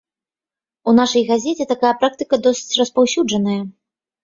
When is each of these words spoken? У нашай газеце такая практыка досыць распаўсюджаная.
У 0.91 0.93
нашай 0.99 1.23
газеце 1.31 1.67
такая 1.73 1.93
практыка 2.01 2.41
досыць 2.49 2.77
распаўсюджаная. 2.83 3.61